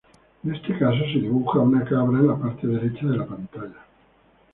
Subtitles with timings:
[0.43, 3.85] En este caso, se dibuja una cabra en la parte derecha de la pantalla.